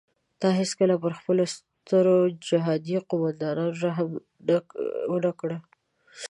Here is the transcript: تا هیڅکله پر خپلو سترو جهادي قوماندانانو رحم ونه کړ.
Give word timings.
تا 0.39 0.47
هیڅکله 0.59 0.95
پر 1.01 1.11
خپلو 1.19 1.43
سترو 1.55 2.17
جهادي 2.47 2.97
قوماندانانو 3.09 3.73
رحم 3.85 4.09
ونه 5.13 5.31
کړ. 5.39 5.49